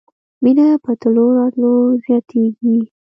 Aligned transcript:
مينه 0.43 0.67
په 0.83 0.91
تلو 1.01 1.25
راتلو 1.39 1.71
زياتېږي. 2.05 2.77